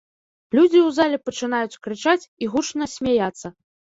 [0.59, 3.47] Людзі ў зале пачынаюць крычаць і гучна смяяцца.